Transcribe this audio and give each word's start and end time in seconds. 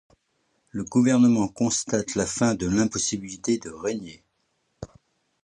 Le 0.71 0.83
gouvernement 0.83 1.47
constate 1.47 2.15
la 2.15 2.25
fin 2.25 2.55
de 2.55 2.65
l'impossibilité 2.65 3.59
de 3.59 3.69
régner. 3.69 4.23